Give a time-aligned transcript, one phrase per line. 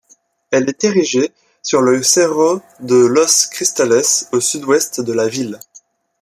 [0.49, 1.31] Elle est érigée
[1.61, 5.59] sur le cerro de Los Cristales, au sud-ouest de la ville.